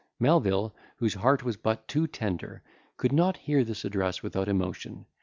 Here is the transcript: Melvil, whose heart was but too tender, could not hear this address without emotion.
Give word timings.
Melvil, 0.19 0.73
whose 0.97 1.13
heart 1.13 1.43
was 1.43 1.57
but 1.57 1.87
too 1.87 2.07
tender, 2.07 2.63
could 2.97 3.11
not 3.11 3.37
hear 3.37 3.63
this 3.63 3.85
address 3.85 4.23
without 4.23 4.47
emotion. 4.47 5.05